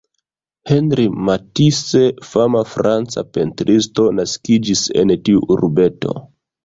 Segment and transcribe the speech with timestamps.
[0.69, 6.17] Henri Matisse, fama franca pentristo, naskiĝis en tiu urbeto.